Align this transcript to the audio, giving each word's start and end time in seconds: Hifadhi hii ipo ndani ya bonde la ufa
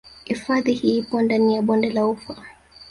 Hifadhi 0.25 0.73
hii 0.73 0.97
ipo 0.97 1.21
ndani 1.21 1.55
ya 1.55 1.61
bonde 1.61 1.89
la 1.89 2.07
ufa 2.07 2.43